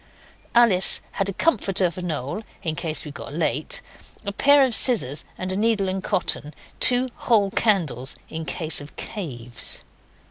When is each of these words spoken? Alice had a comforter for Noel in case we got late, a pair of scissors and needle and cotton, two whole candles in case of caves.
Alice 0.55 0.99
had 1.11 1.29
a 1.29 1.33
comforter 1.33 1.91
for 1.91 2.01
Noel 2.01 2.41
in 2.63 2.75
case 2.75 3.05
we 3.05 3.11
got 3.11 3.33
late, 3.35 3.83
a 4.25 4.31
pair 4.31 4.63
of 4.63 4.73
scissors 4.73 5.23
and 5.37 5.55
needle 5.59 5.87
and 5.87 6.03
cotton, 6.03 6.55
two 6.79 7.07
whole 7.15 7.51
candles 7.51 8.15
in 8.27 8.43
case 8.45 8.81
of 8.81 8.95
caves. 8.95 9.83